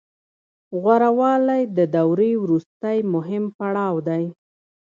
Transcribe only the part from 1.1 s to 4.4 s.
والی د دورې وروستی مهم پړاو دی